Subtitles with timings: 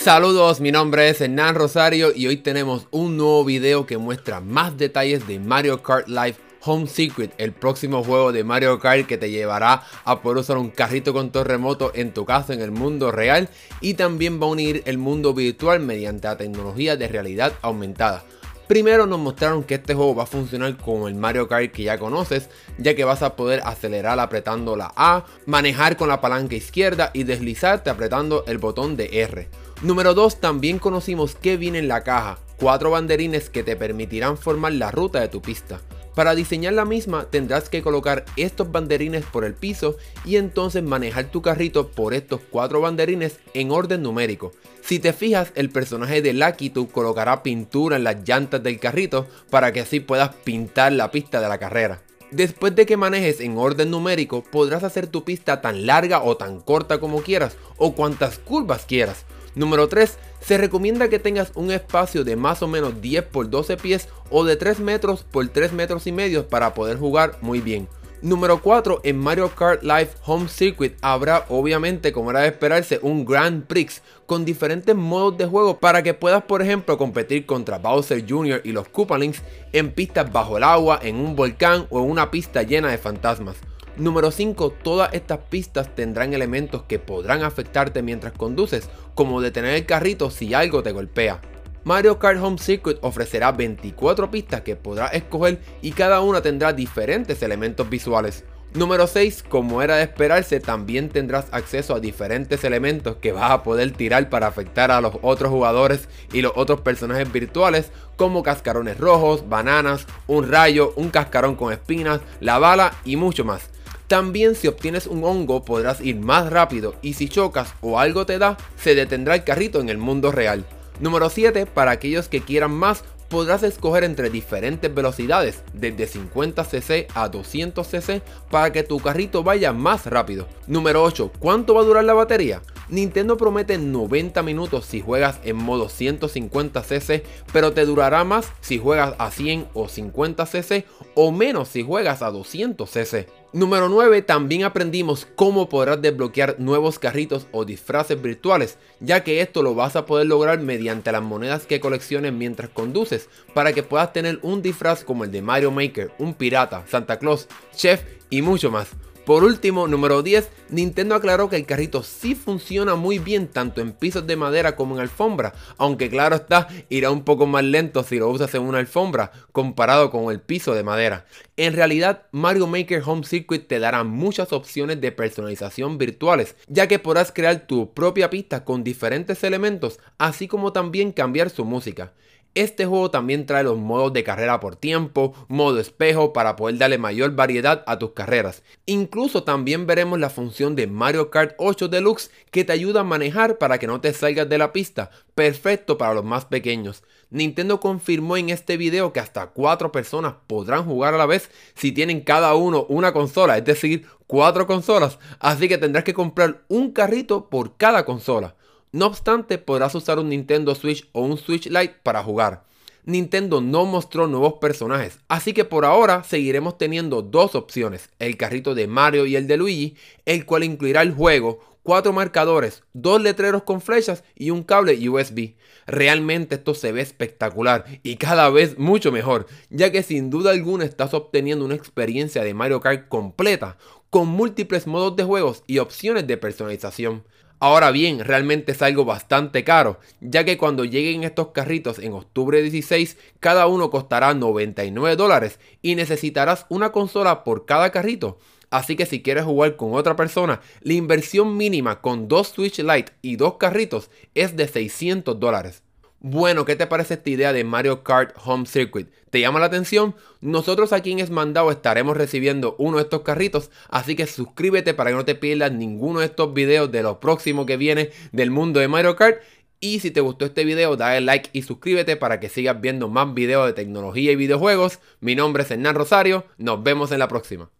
[0.00, 4.78] Saludos, mi nombre es Hernán Rosario y hoy tenemos un nuevo video que muestra más
[4.78, 9.30] detalles de Mario Kart Live Home Secret, el próximo juego de Mario Kart que te
[9.30, 13.50] llevará a poder usar un carrito con remoto en tu casa en el mundo real
[13.82, 18.24] y también va a unir el mundo virtual mediante la tecnología de realidad aumentada.
[18.70, 21.98] Primero nos mostraron que este juego va a funcionar como el Mario Kart que ya
[21.98, 22.48] conoces,
[22.78, 27.24] ya que vas a poder acelerar apretando la A, manejar con la palanca izquierda y
[27.24, 29.48] deslizarte apretando el botón de R.
[29.82, 30.40] Número 2.
[30.40, 35.18] También conocimos que viene en la caja, cuatro banderines que te permitirán formar la ruta
[35.18, 35.80] de tu pista.
[36.14, 41.30] Para diseñar la misma tendrás que colocar estos banderines por el piso y entonces manejar
[41.30, 44.52] tu carrito por estos cuatro banderines en orden numérico.
[44.82, 49.72] Si te fijas el personaje de tú colocará pintura en las llantas del carrito para
[49.72, 52.02] que así puedas pintar la pista de la carrera.
[52.30, 56.60] Después de que manejes en orden numérico podrás hacer tu pista tan larga o tan
[56.60, 59.24] corta como quieras o cuantas curvas quieras.
[59.56, 60.16] Número 3.
[60.50, 64.42] Se recomienda que tengas un espacio de más o menos 10 por 12 pies o
[64.42, 67.86] de 3 metros por 3 metros y medio para poder jugar muy bien.
[68.20, 69.02] Número 4.
[69.04, 74.02] En Mario Kart Live Home Circuit habrá obviamente como era de esperarse un Grand Prix
[74.26, 78.60] con diferentes modos de juego para que puedas por ejemplo competir contra Bowser Jr.
[78.64, 82.64] y los Koopalings en pistas bajo el agua, en un volcán o en una pista
[82.64, 83.54] llena de fantasmas.
[83.96, 84.70] Número 5.
[84.82, 90.54] Todas estas pistas tendrán elementos que podrán afectarte mientras conduces, como detener el carrito si
[90.54, 91.40] algo te golpea.
[91.84, 97.42] Mario Kart Home Circuit ofrecerá 24 pistas que podrás escoger y cada una tendrá diferentes
[97.42, 98.44] elementos visuales.
[98.72, 103.64] Número 6, como era de esperarse, también tendrás acceso a diferentes elementos que vas a
[103.64, 108.98] poder tirar para afectar a los otros jugadores y los otros personajes virtuales, como cascarones
[108.98, 113.70] rojos, bananas, un rayo, un cascarón con espinas, la bala y mucho más.
[114.10, 118.40] También si obtienes un hongo podrás ir más rápido y si chocas o algo te
[118.40, 120.64] da, se detendrá el carrito en el mundo real.
[120.98, 121.66] Número 7.
[121.66, 128.72] Para aquellos que quieran más, podrás escoger entre diferentes velocidades, desde 50cc a 200cc, para
[128.72, 130.48] que tu carrito vaya más rápido.
[130.66, 131.30] Número 8.
[131.38, 132.62] ¿Cuánto va a durar la batería?
[132.88, 137.22] Nintendo promete 90 minutos si juegas en modo 150cc,
[137.52, 140.84] pero te durará más si juegas a 100 o 50cc
[141.14, 143.26] o menos si juegas a 200cc.
[143.52, 144.22] Número 9.
[144.22, 149.96] También aprendimos cómo podrás desbloquear nuevos carritos o disfraces virtuales, ya que esto lo vas
[149.96, 154.62] a poder lograr mediante las monedas que colecciones mientras conduces, para que puedas tener un
[154.62, 158.90] disfraz como el de Mario Maker, un pirata, Santa Claus, chef y mucho más.
[159.24, 163.92] Por último, número 10, Nintendo aclaró que el carrito sí funciona muy bien tanto en
[163.92, 168.18] pisos de madera como en alfombra, aunque claro está, irá un poco más lento si
[168.18, 171.26] lo usas en una alfombra comparado con el piso de madera.
[171.58, 176.98] En realidad, Mario Maker Home Circuit te dará muchas opciones de personalización virtuales, ya que
[176.98, 182.14] podrás crear tu propia pista con diferentes elementos, así como también cambiar su música.
[182.56, 186.98] Este juego también trae los modos de carrera por tiempo, modo espejo para poder darle
[186.98, 188.64] mayor variedad a tus carreras.
[188.86, 193.58] Incluso también veremos la función de Mario Kart 8 Deluxe que te ayuda a manejar
[193.58, 197.04] para que no te salgas de la pista, perfecto para los más pequeños.
[197.30, 201.92] Nintendo confirmó en este video que hasta 4 personas podrán jugar a la vez si
[201.92, 206.90] tienen cada uno una consola, es decir, 4 consolas, así que tendrás que comprar un
[206.90, 208.56] carrito por cada consola.
[208.92, 212.64] No obstante, podrás usar un Nintendo Switch o un Switch Lite para jugar.
[213.04, 218.74] Nintendo no mostró nuevos personajes, así que por ahora seguiremos teniendo dos opciones, el carrito
[218.74, 219.96] de Mario y el de Luigi,
[220.26, 225.54] el cual incluirá el juego, cuatro marcadores, dos letreros con flechas y un cable USB.
[225.86, 230.84] Realmente esto se ve espectacular y cada vez mucho mejor, ya que sin duda alguna
[230.84, 233.78] estás obteniendo una experiencia de Mario Kart completa,
[234.10, 237.24] con múltiples modos de juegos y opciones de personalización.
[237.62, 242.62] Ahora bien, realmente es algo bastante caro, ya que cuando lleguen estos carritos en octubre
[242.62, 248.38] 16, cada uno costará 99 dólares y necesitarás una consola por cada carrito.
[248.70, 253.12] Así que si quieres jugar con otra persona, la inversión mínima con dos Switch Lite
[253.20, 255.82] y dos carritos es de 600 dólares.
[256.22, 259.08] Bueno, ¿qué te parece esta idea de Mario Kart Home Circuit?
[259.30, 260.14] ¿Te llama la atención?
[260.42, 265.16] Nosotros aquí en Esmandado estaremos recibiendo uno de estos carritos, así que suscríbete para que
[265.16, 268.88] no te pierdas ninguno de estos videos de lo próximo que viene del mundo de
[268.88, 269.40] Mario Kart.
[269.80, 273.32] Y si te gustó este video, dale like y suscríbete para que sigas viendo más
[273.32, 274.98] videos de tecnología y videojuegos.
[275.20, 277.70] Mi nombre es Hernán Rosario, nos vemos en la próxima.